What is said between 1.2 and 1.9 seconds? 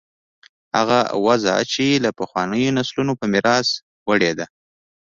وضع چې